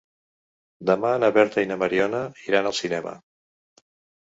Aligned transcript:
Demà 0.89 1.11
na 1.25 1.29
Berta 1.35 1.65
i 1.65 1.69
na 1.73 1.79
Mariona 1.83 2.23
iran 2.51 2.73
al 2.73 2.77
cinema. 2.81 3.17